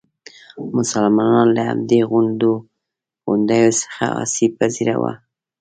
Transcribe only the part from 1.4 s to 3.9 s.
له همدې غونډیو